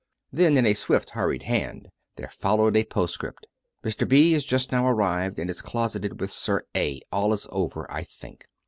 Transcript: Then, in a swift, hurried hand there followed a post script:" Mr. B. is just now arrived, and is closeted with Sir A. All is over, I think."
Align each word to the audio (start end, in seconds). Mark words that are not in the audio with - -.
Then, 0.33 0.57
in 0.57 0.65
a 0.65 0.73
swift, 0.73 1.11
hurried 1.11 1.43
hand 1.43 1.87
there 2.15 2.27
followed 2.29 2.75
a 2.75 2.83
post 2.83 3.13
script:" 3.13 3.45
Mr. 3.85 4.09
B. 4.09 4.33
is 4.33 4.43
just 4.43 4.71
now 4.71 4.87
arrived, 4.89 5.37
and 5.37 5.47
is 5.47 5.61
closeted 5.61 6.19
with 6.19 6.31
Sir 6.31 6.63
A. 6.75 7.01
All 7.11 7.33
is 7.33 7.45
over, 7.51 7.85
I 7.87 8.01
think." 8.03 8.47